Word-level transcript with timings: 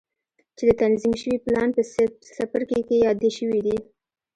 چې 0.57 0.63
د 0.69 0.71
تنظيم 0.81 1.13
شوي 1.21 1.37
پلان 1.45 1.67
په 1.75 1.81
څپرکي 2.35 2.79
کې 2.87 2.95
يادې 3.05 3.29
شوې 3.37 3.59
دي. 3.65 3.77